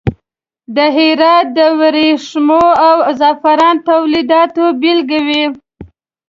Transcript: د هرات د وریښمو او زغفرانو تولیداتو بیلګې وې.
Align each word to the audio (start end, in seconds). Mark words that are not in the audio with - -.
د 0.75 0.77
هرات 0.97 1.45
د 1.57 1.59
وریښمو 1.79 2.65
او 2.87 2.95
زغفرانو 3.19 3.85
تولیداتو 3.89 4.63
بیلګې 4.81 5.19
وې. 5.27 5.43